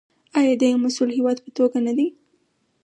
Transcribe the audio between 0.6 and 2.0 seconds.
یو مسوول هیواد په توګه نه